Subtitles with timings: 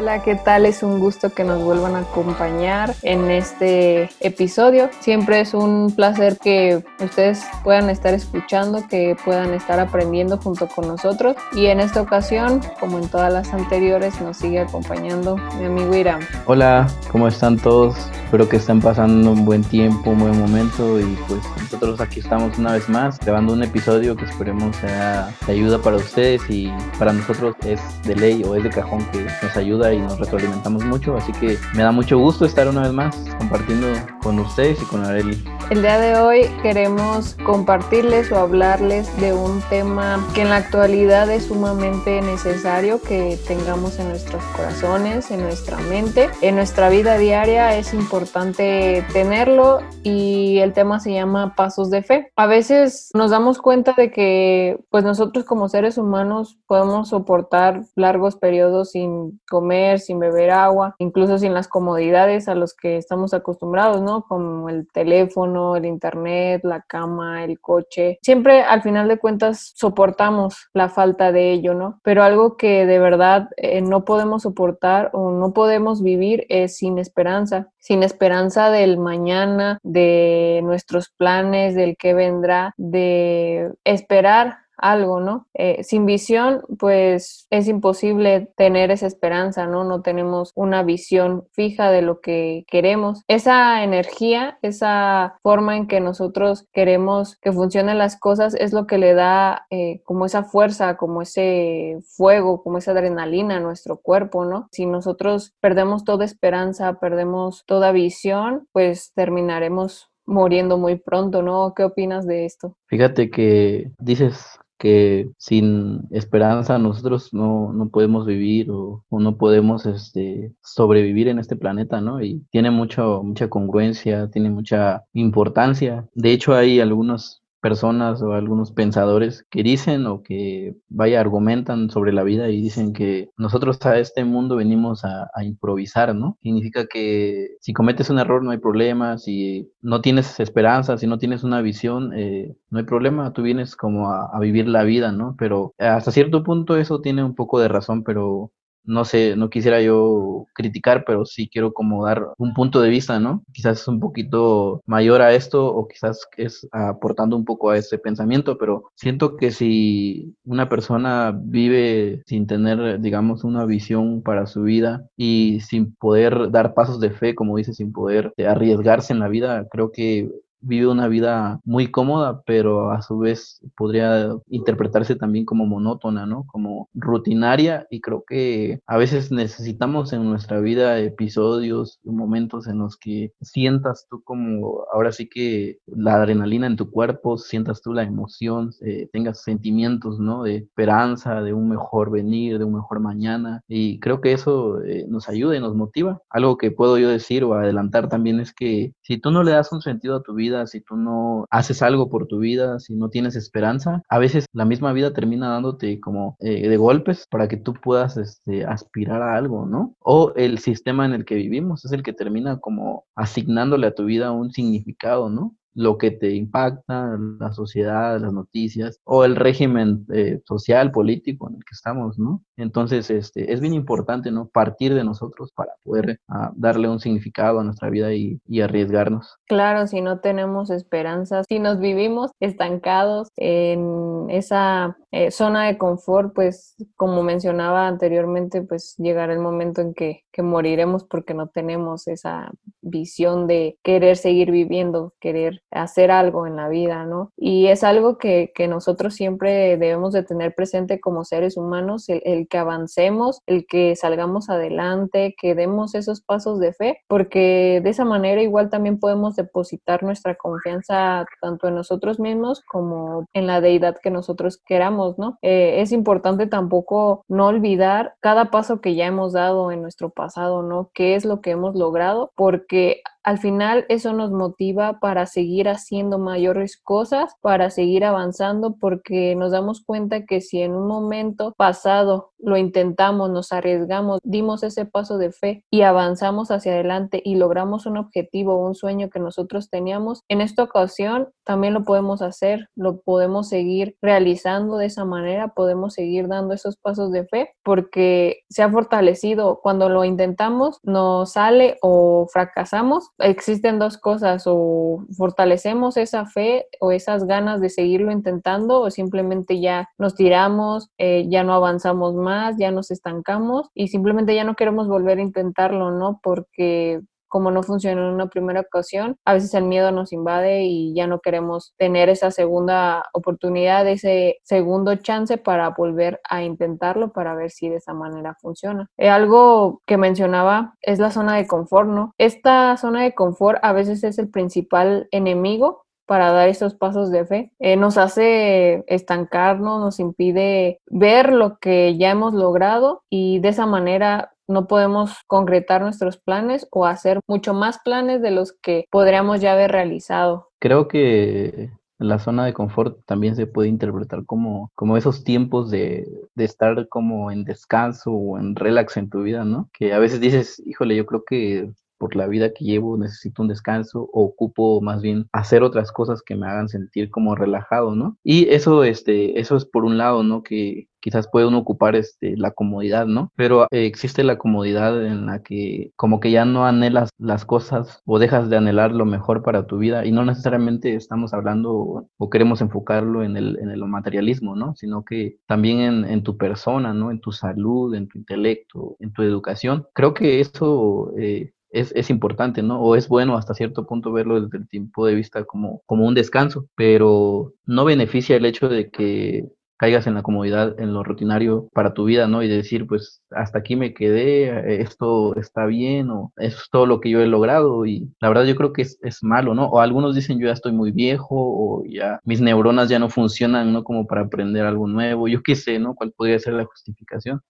[0.00, 0.64] Hola, ¿qué tal?
[0.64, 4.90] Es un gusto que nos vuelvan a acompañar en este episodio.
[5.00, 10.86] Siempre es un placer que ustedes puedan estar escuchando, que puedan estar aprendiendo junto con
[10.86, 11.34] nosotros.
[11.52, 16.20] Y en esta ocasión, como en todas las anteriores, nos sigue acompañando mi amigo Iram.
[16.46, 17.96] Hola, ¿cómo están todos?
[18.28, 22.58] Espero que estén pasando un buen tiempo, un buen momento y pues nosotros aquí estamos
[22.58, 27.14] una vez más grabando un episodio que esperemos sea de ayuda para ustedes y para
[27.14, 31.16] nosotros es de ley o es de cajón que nos ayuda y nos retroalimentamos mucho,
[31.16, 33.88] así que me da mucho gusto estar una vez más compartiendo
[34.22, 35.42] con ustedes y con Areli.
[35.70, 41.30] El día de hoy queremos compartirles o hablarles de un tema que en la actualidad
[41.30, 47.76] es sumamente necesario que tengamos en nuestros corazones, en nuestra mente, en nuestra vida diaria
[47.76, 52.32] es importante tenerlo y el tema se llama pasos de fe.
[52.36, 58.36] A veces nos damos cuenta de que pues nosotros como seres humanos podemos soportar largos
[58.36, 64.02] periodos sin comer sin beber agua, incluso sin las comodidades a los que estamos acostumbrados,
[64.02, 64.24] ¿no?
[64.26, 68.18] Como el teléfono, el internet, la cama, el coche.
[68.22, 72.00] Siempre al final de cuentas soportamos la falta de ello, ¿no?
[72.02, 76.98] Pero algo que de verdad eh, no podemos soportar o no podemos vivir es sin
[76.98, 85.46] esperanza, sin esperanza del mañana, de nuestros planes, del que vendrá, de esperar algo, ¿no?
[85.54, 89.84] Eh, sin visión, pues es imposible tener esa esperanza, ¿no?
[89.84, 93.22] No tenemos una visión fija de lo que queremos.
[93.28, 98.98] Esa energía, esa forma en que nosotros queremos que funcionen las cosas es lo que
[98.98, 104.44] le da eh, como esa fuerza, como ese fuego, como esa adrenalina a nuestro cuerpo,
[104.44, 104.68] ¿no?
[104.72, 111.72] Si nosotros perdemos toda esperanza, perdemos toda visión, pues terminaremos muriendo muy pronto, ¿no?
[111.74, 112.76] ¿Qué opinas de esto?
[112.86, 120.52] Fíjate que dices que sin esperanza nosotros no, no podemos vivir o, no podemos este,
[120.62, 122.22] sobrevivir en este planeta, ¿no?
[122.22, 126.06] Y tiene mucho, mucha congruencia, tiene mucha importancia.
[126.14, 132.12] De hecho, hay algunos personas o algunos pensadores que dicen o que vaya argumentan sobre
[132.12, 136.36] la vida y dicen que nosotros a este mundo venimos a, improvisar, ¿no?
[136.42, 141.18] Significa que si cometes un error no hay problema, si no tienes esperanza, si no
[141.18, 145.12] tienes una visión, eh, no hay problema, tú vienes como a, a vivir la vida,
[145.12, 145.36] ¿no?
[145.38, 148.50] Pero hasta cierto punto eso tiene un poco de razón, pero
[148.88, 153.20] no sé, no quisiera yo criticar, pero sí quiero como dar un punto de vista,
[153.20, 153.44] ¿no?
[153.52, 158.56] Quizás un poquito mayor a esto o quizás es aportando un poco a ese pensamiento,
[158.58, 165.06] pero siento que si una persona vive sin tener, digamos, una visión para su vida
[165.16, 169.66] y sin poder dar pasos de fe, como dice, sin poder arriesgarse en la vida,
[169.70, 175.66] creo que vive una vida muy cómoda, pero a su vez podría interpretarse también como
[175.66, 176.44] monótona, ¿no?
[176.46, 182.96] Como rutinaria y creo que a veces necesitamos en nuestra vida episodios, momentos en los
[182.96, 188.02] que sientas tú como, ahora sí que la adrenalina en tu cuerpo, sientas tú la
[188.02, 190.42] emoción, eh, tengas sentimientos, ¿no?
[190.42, 195.06] De esperanza, de un mejor venir, de un mejor mañana y creo que eso eh,
[195.08, 196.20] nos ayuda y nos motiva.
[196.30, 199.72] Algo que puedo yo decir o adelantar también es que si tú no le das
[199.72, 203.08] un sentido a tu vida, si tú no haces algo por tu vida, si no
[203.10, 207.56] tienes esperanza, a veces la misma vida termina dándote como eh, de golpes para que
[207.56, 209.94] tú puedas este, aspirar a algo, ¿no?
[210.00, 214.04] O el sistema en el que vivimos es el que termina como asignándole a tu
[214.04, 215.56] vida un significado, ¿no?
[215.78, 221.54] Lo que te impacta, la sociedad, las noticias o el régimen eh, social, político en
[221.54, 222.42] el que estamos, ¿no?
[222.56, 224.48] Entonces, este, es bien importante, ¿no?
[224.48, 229.36] Partir de nosotros para poder ah, darle un significado a nuestra vida y, arriesgarnos.
[229.46, 236.34] Claro, si no tenemos esperanzas, si nos vivimos estancados en esa eh, zona de confort,
[236.34, 242.08] pues como mencionaba anteriormente, pues llegará el momento en que, que moriremos porque no tenemos
[242.08, 242.50] esa
[242.90, 247.32] visión de querer seguir viviendo, querer hacer algo en la vida, ¿no?
[247.36, 252.22] Y es algo que, que nosotros siempre debemos de tener presente como seres humanos, el,
[252.24, 257.90] el, que avancemos, el que salgamos adelante, que demos esos pasos de fe, porque de
[257.90, 263.60] esa manera igual también podemos depositar nuestra confianza tanto en nosotros mismos como en la
[263.60, 265.38] deidad que nosotros queramos, ¿no?
[265.42, 270.62] Eh, es importante tampoco no olvidar cada paso que ya hemos dado en nuestro pasado,
[270.62, 270.90] ¿no?
[270.94, 272.32] ¿Qué es lo que hemos logrado?
[272.34, 278.76] Porque che al final eso nos motiva para seguir haciendo mayores cosas, para seguir avanzando,
[278.80, 284.62] porque nos damos cuenta que si en un momento pasado lo intentamos, nos arriesgamos, dimos
[284.62, 289.18] ese paso de fe y avanzamos hacia adelante y logramos un objetivo, un sueño que
[289.18, 295.04] nosotros teníamos, en esta ocasión también lo podemos hacer, lo podemos seguir realizando de esa
[295.04, 299.60] manera, podemos seguir dando esos pasos de fe porque se ha fortalecido.
[299.62, 303.07] Cuando lo intentamos, nos sale o fracasamos.
[303.18, 309.60] Existen dos cosas, o fortalecemos esa fe o esas ganas de seguirlo intentando o simplemente
[309.60, 314.54] ya nos tiramos, eh, ya no avanzamos más, ya nos estancamos y simplemente ya no
[314.54, 316.20] queremos volver a intentarlo, ¿no?
[316.22, 320.94] Porque como no funcionó en una primera ocasión, a veces el miedo nos invade y
[320.94, 327.34] ya no queremos tener esa segunda oportunidad, ese segundo chance para volver a intentarlo para
[327.34, 328.88] ver si de esa manera funciona.
[328.96, 332.12] Eh, algo que mencionaba es la zona de confort, ¿no?
[332.18, 337.26] Esta zona de confort a veces es el principal enemigo para dar esos pasos de
[337.26, 337.52] fe.
[337.60, 343.66] Eh, nos hace estancarnos, nos impide ver lo que ya hemos logrado y de esa
[343.66, 349.42] manera no podemos concretar nuestros planes o hacer mucho más planes de los que podríamos
[349.42, 350.48] ya haber realizado.
[350.58, 356.08] Creo que la zona de confort también se puede interpretar como, como esos tiempos de,
[356.34, 359.68] de, estar como en descanso o en relax en tu vida, ¿no?
[359.74, 363.48] Que a veces dices, híjole, yo creo que por la vida que llevo necesito un
[363.48, 368.16] descanso o ocupo más bien hacer otras cosas que me hagan sentir como relajado, ¿no?
[368.24, 370.42] Y eso, este, eso es por un lado, ¿no?
[370.42, 373.32] Que quizás puede uno ocupar este, la comodidad, ¿no?
[373.36, 378.02] Pero eh, existe la comodidad en la que como que ya no anhelas las cosas
[378.04, 382.30] o dejas de anhelar lo mejor para tu vida y no necesariamente estamos hablando o
[382.30, 384.74] queremos enfocarlo en el, en el materialismo, ¿no?
[384.76, 387.10] Sino que también en, tu persona, ¿no?
[387.10, 389.86] En tu salud, en tu intelecto, en tu educación.
[389.94, 392.80] Creo que eso eh, es, es, importante, ¿no?
[392.80, 396.14] O es bueno hasta cierto punto verlo desde el tiempo de vista como, como un
[396.14, 399.48] descanso, pero no beneficia el hecho de que
[399.78, 402.42] caigas en la comodidad, en lo rutinario para tu vida, ¿no?
[402.42, 407.10] Y decir, pues hasta aquí me quedé, esto está bien, o es todo lo que
[407.10, 409.66] yo he logrado, y la verdad yo creo que es, es malo, ¿no?
[409.68, 413.72] O algunos dicen, yo ya estoy muy viejo, o ya mis neuronas ya no funcionan,
[413.72, 413.84] ¿no?
[413.84, 415.94] Como para aprender algo nuevo, yo qué sé, ¿no?
[415.94, 417.40] ¿Cuál podría ser la justificación?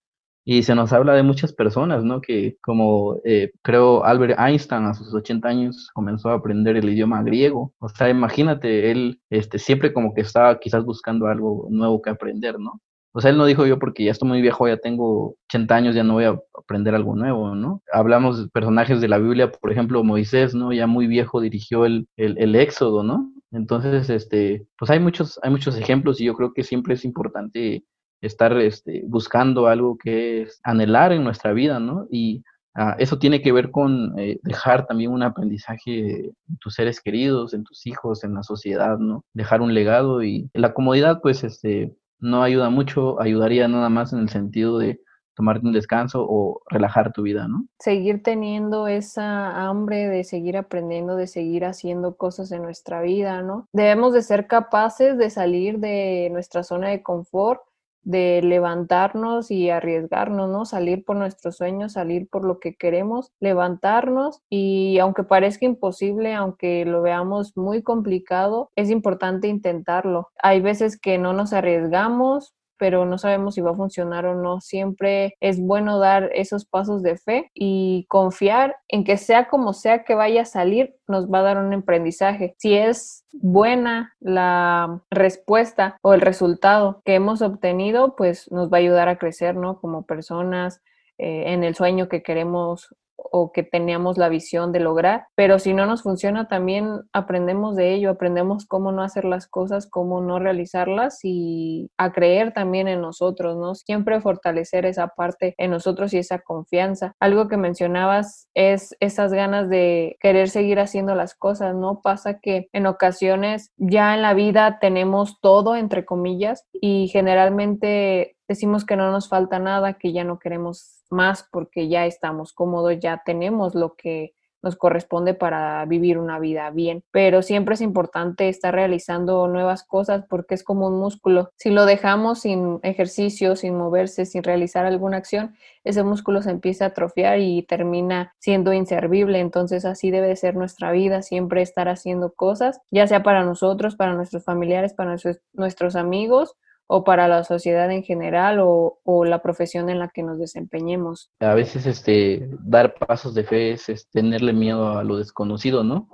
[0.51, 2.23] Y se nos habla de muchas personas, ¿no?
[2.23, 7.23] Que como eh, creo Albert Einstein a sus 80 años comenzó a aprender el idioma
[7.23, 7.75] griego.
[7.81, 12.59] O sea, imagínate, él este, siempre como que estaba quizás buscando algo nuevo que aprender,
[12.59, 12.81] ¿no?
[13.13, 15.95] O sea, él no dijo yo porque ya estoy muy viejo, ya tengo 80 años,
[15.95, 17.83] ya no voy a aprender algo nuevo, ¿no?
[17.93, 20.73] Hablamos de personajes de la Biblia, por ejemplo, Moisés, ¿no?
[20.73, 23.31] Ya muy viejo dirigió el, el, el Éxodo, ¿no?
[23.51, 27.85] Entonces, este, pues hay muchos, hay muchos ejemplos y yo creo que siempre es importante
[28.21, 32.07] estar este, buscando algo que es anhelar en nuestra vida, ¿no?
[32.11, 32.43] Y
[32.75, 37.55] ah, eso tiene que ver con eh, dejar también un aprendizaje en tus seres queridos,
[37.55, 39.25] en tus hijos, en la sociedad, ¿no?
[39.35, 44.21] Dejar un legado y la comodidad, pues, este, no ayuda mucho, ayudaría nada más en
[44.21, 45.01] el sentido de
[45.39, 47.65] tomarte un descanso o relajar tu vida, ¿no?
[47.79, 53.69] Seguir teniendo esa hambre de seguir aprendiendo, de seguir haciendo cosas en nuestra vida, ¿no?
[53.73, 57.61] Debemos de ser capaces de salir de nuestra zona de confort
[58.03, 60.65] de levantarnos y arriesgarnos, ¿no?
[60.65, 66.85] Salir por nuestros sueños, salir por lo que queremos, levantarnos y aunque parezca imposible, aunque
[66.85, 70.29] lo veamos muy complicado, es importante intentarlo.
[70.43, 74.61] Hay veces que no nos arriesgamos pero no sabemos si va a funcionar o no.
[74.61, 80.05] Siempre es bueno dar esos pasos de fe y confiar en que sea como sea
[80.05, 82.55] que vaya a salir, nos va a dar un aprendizaje.
[82.59, 88.81] Si es buena la respuesta o el resultado que hemos obtenido, pues nos va a
[88.81, 89.81] ayudar a crecer, ¿no?
[89.81, 90.81] Como personas,
[91.19, 92.95] eh, en el sueño que queremos
[93.31, 97.95] o que teníamos la visión de lograr, pero si no nos funciona también aprendemos de
[97.95, 103.01] ello, aprendemos cómo no hacer las cosas, cómo no realizarlas y a creer también en
[103.01, 103.75] nosotros, ¿no?
[103.75, 107.13] Siempre fortalecer esa parte en nosotros y esa confianza.
[107.21, 112.01] Algo que mencionabas es esas ganas de querer seguir haciendo las cosas, ¿no?
[112.03, 118.85] Pasa que en ocasiones ya en la vida tenemos todo, entre comillas, y generalmente decimos
[118.85, 123.23] que no nos falta nada, que ya no queremos más porque ya estamos cómodos, ya
[123.25, 127.05] tenemos lo que nos corresponde para vivir una vida bien.
[127.11, 131.51] Pero siempre es importante estar realizando nuevas cosas porque es como un músculo.
[131.57, 136.87] Si lo dejamos sin ejercicio, sin moverse, sin realizar alguna acción, ese músculo se empieza
[136.87, 139.41] a atrofiar y termina siendo inservible.
[139.41, 144.15] Entonces así debe ser nuestra vida, siempre estar haciendo cosas, ya sea para nosotros, para
[144.15, 145.17] nuestros familiares, para
[145.55, 146.57] nuestros, amigos
[146.89, 151.31] o para la sociedad en general o, o la profesión en la que nos desempeñemos.
[151.39, 156.09] A veces este, dar pasos de fe es tenerle miedo a lo desconocido, ¿no?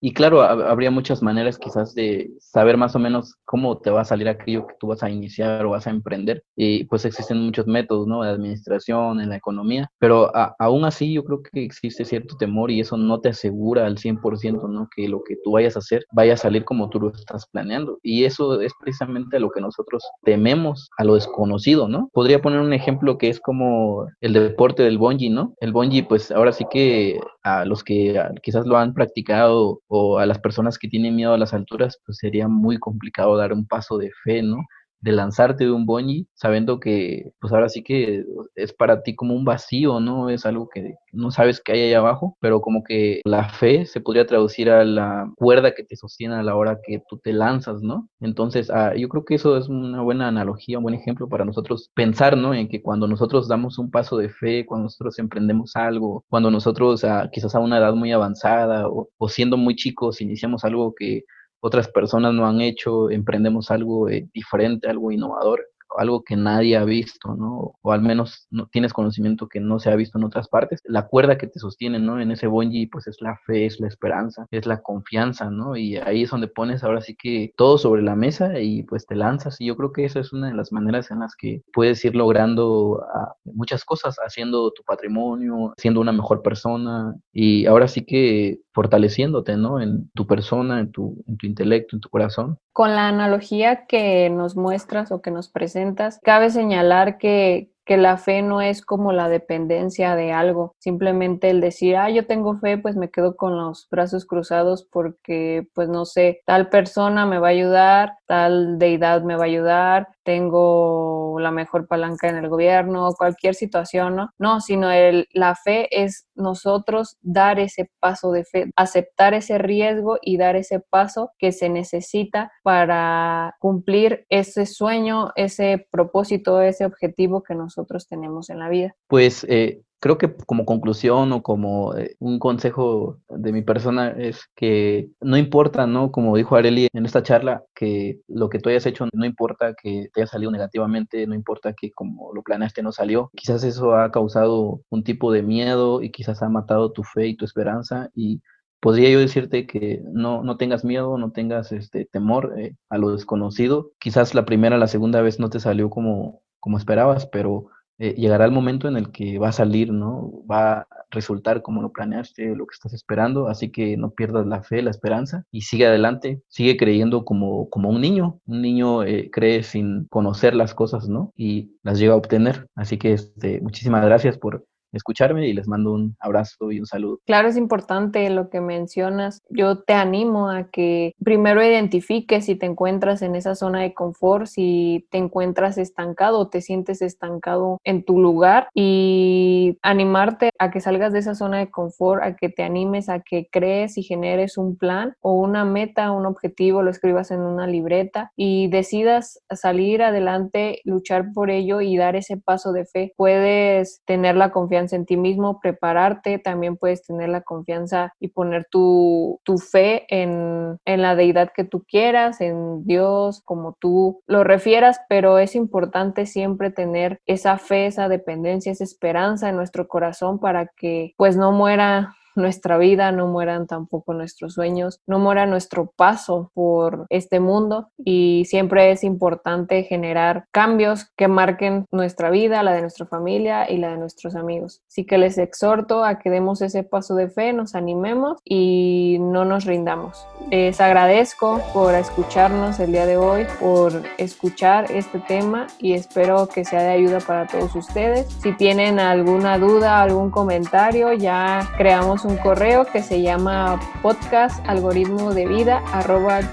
[0.00, 4.04] Y claro, habría muchas maneras quizás de saber más o menos cómo te va a
[4.04, 6.42] salir aquello que tú vas a iniciar o vas a emprender.
[6.54, 8.22] Y pues existen muchos métodos, ¿no?
[8.22, 12.80] De administración, en la economía, pero aún así yo creo que existe cierto temor y
[12.80, 14.88] eso no te asegura al 100%, ¿no?
[14.94, 17.98] Que lo que tú vayas a hacer vaya a salir como tú lo estás planeando.
[18.02, 22.10] Y eso es precisamente lo que nosotros tememos, a lo desconocido, ¿no?
[22.12, 25.54] Podría poner un ejemplo que es como el deporte del bungee, ¿no?
[25.60, 30.26] El bungee, pues ahora sí que a los que quizás lo han practicado o a
[30.26, 33.98] las personas que tienen miedo a las alturas, pues sería muy complicado dar un paso
[33.98, 34.58] de fe, ¿no?
[35.00, 38.24] De lanzarte de un bungee sabiendo que pues ahora sí que
[38.54, 40.30] es para ti como un vacío, ¿no?
[40.30, 44.00] Es algo que no sabes qué hay ahí abajo, pero como que la fe se
[44.00, 47.82] podría traducir a la cuerda que te sostiene a la hora que tú te lanzas,
[47.82, 48.08] ¿no?
[48.20, 51.90] Entonces, ah, yo creo que eso es una buena analogía, un buen ejemplo para nosotros
[51.94, 52.54] pensar, ¿no?
[52.54, 57.04] En que cuando nosotros damos un paso de fe, cuando nosotros emprendemos algo, cuando nosotros
[57.04, 61.24] ah, quizás a una edad muy avanzada o, o siendo muy chicos iniciamos algo que
[61.60, 65.66] otras personas no han hecho, emprendemos algo eh, diferente, algo innovador,
[65.98, 67.74] algo que nadie ha visto, ¿no?
[67.80, 70.80] O al menos no tienes conocimiento que no se ha visto en otras partes.
[70.84, 72.20] La cuerda que te sostiene, ¿no?
[72.20, 75.76] En ese bungee, pues es la fe, es la esperanza, es la confianza, ¿no?
[75.76, 79.14] Y ahí es donde pones ahora sí que todo sobre la mesa y pues te
[79.14, 79.60] lanzas.
[79.60, 82.14] Y yo creo que esa es una de las maneras en las que puedes ir
[82.14, 88.60] logrando ah, muchas cosas, haciendo tu patrimonio, siendo una mejor persona y ahora sí que
[88.76, 89.80] fortaleciéndote, ¿no?
[89.80, 92.58] En tu persona, en tu, en tu intelecto, en tu corazón.
[92.72, 95.85] Con la analogía que nos muestras o que nos presentas,
[96.22, 101.60] cabe señalar que, que la fe no es como la dependencia de algo, simplemente el
[101.60, 106.04] decir, ah, yo tengo fe, pues me quedo con los brazos cruzados porque, pues no
[106.04, 111.50] sé, tal persona me va a ayudar, tal deidad me va a ayudar, tengo la
[111.50, 114.30] mejor palanca en el gobierno, cualquier situación, ¿no?
[114.38, 120.18] No, sino el, la fe es nosotros dar ese paso de fe, aceptar ese riesgo
[120.20, 127.42] y dar ese paso que se necesita para cumplir ese sueño, ese propósito, ese objetivo
[127.42, 128.94] que nosotros tenemos en la vida.
[129.08, 134.48] Pues eh, creo que como conclusión o como eh, un consejo de mi persona es
[134.54, 136.12] que no importa, ¿no?
[136.12, 140.08] Como dijo Areli en esta charla, que lo que tú hayas hecho no importa que
[140.14, 143.30] te haya salido negativamente, no importa que como lo planeaste no salió.
[143.34, 147.36] Quizás eso ha causado un tipo de miedo y quizás ha matado tu fe y
[147.36, 148.40] tu esperanza y
[148.80, 153.10] podría yo decirte que no, no tengas miedo, no tengas este temor eh, a lo
[153.10, 153.90] desconocido.
[153.98, 157.66] Quizás la primera, la segunda vez no te salió como, como esperabas, pero
[157.98, 160.32] eh, llegará el momento en el que va a salir, ¿no?
[160.50, 164.62] Va a resultar como lo planeaste, lo que estás esperando, así que no pierdas la
[164.62, 168.40] fe, la esperanza y sigue adelante, sigue creyendo como, como un niño.
[168.46, 171.32] Un niño eh, cree sin conocer las cosas, ¿no?
[171.36, 172.68] Y las llega a obtener.
[172.74, 177.20] Así que este, muchísimas gracias por escucharme y les mando un abrazo y un saludo.
[177.26, 179.40] Claro, es importante lo que mencionas.
[179.50, 184.46] Yo te animo a que primero identifiques si te encuentras en esa zona de confort,
[184.46, 190.80] si te encuentras estancado o te sientes estancado en tu lugar y animarte a que
[190.80, 194.58] salgas de esa zona de confort, a que te animes, a que crees y generes
[194.58, 200.02] un plan o una meta, un objetivo, lo escribas en una libreta y decidas salir
[200.02, 203.12] adelante, luchar por ello y dar ese paso de fe.
[203.16, 208.66] Puedes tener la confianza en ti mismo, prepararte, también puedes tener la confianza y poner
[208.70, 214.44] tu, tu fe en, en la deidad que tú quieras, en Dios, como tú lo
[214.44, 220.38] refieras, pero es importante siempre tener esa fe, esa dependencia, esa esperanza en nuestro corazón
[220.38, 225.92] para que pues no muera nuestra vida, no mueran tampoco nuestros sueños, no muera nuestro
[225.96, 232.72] paso por este mundo y siempre es importante generar cambios que marquen nuestra vida, la
[232.72, 234.82] de nuestra familia y la de nuestros amigos.
[234.88, 239.44] Así que les exhorto a que demos ese paso de fe, nos animemos y no
[239.44, 240.26] nos rindamos.
[240.50, 246.64] Les agradezco por escucharnos el día de hoy, por escuchar este tema y espero que
[246.64, 248.26] sea de ayuda para todos ustedes.
[248.40, 255.32] Si tienen alguna duda, algún comentario, ya creamos un correo que se llama podcast algoritmo
[255.32, 255.82] de vida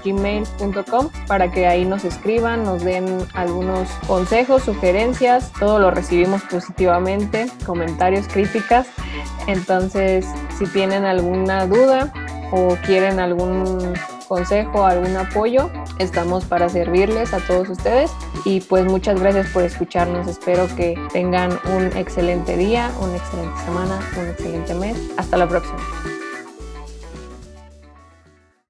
[0.04, 7.46] gmail.com para que ahí nos escriban, nos den algunos consejos, sugerencias, todo lo recibimos positivamente,
[7.66, 8.86] comentarios, críticas.
[9.46, 10.26] Entonces,
[10.58, 12.12] si tienen alguna duda
[12.52, 13.94] o quieren algún
[14.34, 18.10] consejo, algún apoyo, estamos para servirles a todos ustedes
[18.44, 20.26] y pues muchas gracias por escucharnos.
[20.26, 24.96] Espero que tengan un excelente día, una excelente semana, un excelente mes.
[25.16, 25.78] Hasta la próxima.